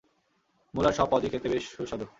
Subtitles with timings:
[0.73, 2.05] মুলার সব পদই খেতে বেশ সুস্বাদু।